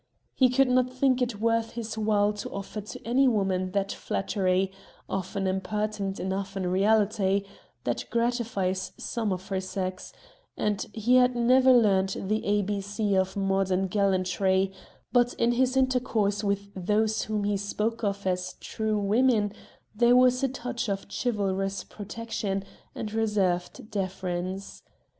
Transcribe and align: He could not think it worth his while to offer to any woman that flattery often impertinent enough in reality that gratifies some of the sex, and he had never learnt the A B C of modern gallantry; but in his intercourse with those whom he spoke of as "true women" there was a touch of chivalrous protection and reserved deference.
He 0.33 0.49
could 0.49 0.67
not 0.67 0.89
think 0.91 1.21
it 1.21 1.39
worth 1.39 1.73
his 1.73 1.95
while 1.95 2.33
to 2.33 2.49
offer 2.49 2.81
to 2.81 3.05
any 3.07 3.27
woman 3.27 3.69
that 3.73 3.91
flattery 3.91 4.71
often 5.07 5.45
impertinent 5.45 6.19
enough 6.19 6.57
in 6.57 6.65
reality 6.65 7.45
that 7.83 8.05
gratifies 8.09 8.93
some 8.97 9.31
of 9.31 9.47
the 9.47 9.61
sex, 9.61 10.11
and 10.57 10.87
he 10.91 11.17
had 11.17 11.35
never 11.35 11.71
learnt 11.71 12.13
the 12.27 12.43
A 12.47 12.63
B 12.63 12.81
C 12.81 13.13
of 13.15 13.37
modern 13.37 13.85
gallantry; 13.85 14.73
but 15.13 15.35
in 15.35 15.51
his 15.51 15.77
intercourse 15.77 16.43
with 16.43 16.71
those 16.73 17.25
whom 17.25 17.43
he 17.43 17.55
spoke 17.55 18.03
of 18.03 18.25
as 18.25 18.53
"true 18.53 18.97
women" 18.97 19.53
there 19.93 20.15
was 20.15 20.41
a 20.41 20.47
touch 20.47 20.89
of 20.89 21.05
chivalrous 21.11 21.83
protection 21.83 22.63
and 22.95 23.13
reserved 23.13 23.91
deference. 23.91 24.81